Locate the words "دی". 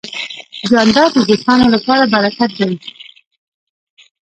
2.59-2.71